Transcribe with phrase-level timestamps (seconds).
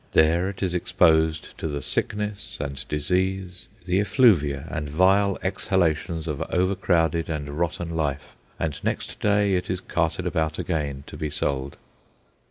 [0.13, 6.41] There it is exposed to the sickness and disease, the effluvia and vile exhalations of
[6.49, 11.77] overcrowded and rotten life, and next day it is carted about again to be sold.